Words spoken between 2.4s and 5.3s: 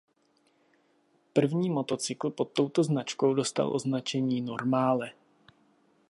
touto značkou dostal označení Normale.